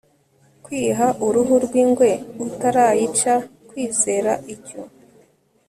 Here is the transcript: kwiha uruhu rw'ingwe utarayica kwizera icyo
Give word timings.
kwiha 0.63 1.07
uruhu 1.25 1.55
rw'ingwe 1.65 2.09
utarayica 2.45 3.33
kwizera 3.67 4.31
icyo 4.53 4.81